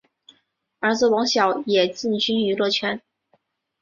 [0.79, 2.99] 儿子王骁也进军娱乐圈。